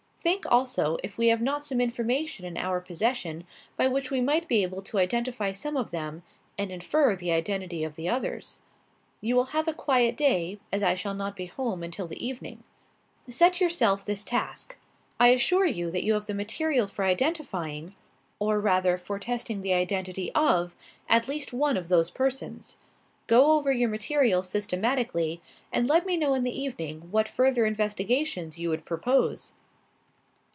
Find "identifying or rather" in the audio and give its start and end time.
17.03-18.99